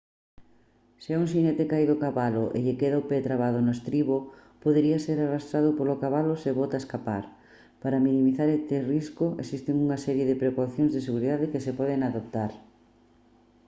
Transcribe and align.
se 1.03 1.11
un 1.21 1.25
xinete 1.31 1.63
cae 1.71 1.85
do 1.91 2.01
cabalo 2.03 2.45
e 2.57 2.57
lle 2.65 2.77
queda 2.79 3.01
o 3.01 3.07
pé 3.09 3.17
trabado 3.27 3.57
no 3.63 3.73
estribo 3.77 4.15
podería 4.63 4.97
ser 5.05 5.17
arrastrado 5.21 5.69
polo 5.77 5.99
cabalo 6.03 6.33
se 6.43 6.55
bota 6.59 6.73
a 6.77 6.83
escapar 6.83 7.23
para 7.83 8.03
minimizar 8.07 8.49
este 8.59 8.75
risco 8.93 9.25
existen 9.43 9.75
unha 9.85 9.97
serie 10.05 10.25
de 10.29 10.39
precaucións 10.41 10.91
de 10.93 11.03
seguridade 11.07 11.51
que 11.51 11.63
se 11.65 11.75
poden 11.79 11.99
adoptar 12.03 12.51